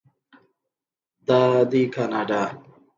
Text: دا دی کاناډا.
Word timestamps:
دا 1.27 1.39
دی 1.71 1.81
کاناډا. 1.93 2.43